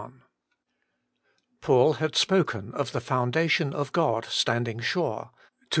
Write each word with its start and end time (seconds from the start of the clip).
PAUL 1.61 1.93
had 1.97 2.15
spoken 2.15 2.73
of 2.73 2.91
the 2.91 2.99
foundation 3.01 3.71
of 3.71 3.91
God 3.91 4.25
standing 4.25 4.79
sure 4.79 5.29
(ii. 5.61 5.67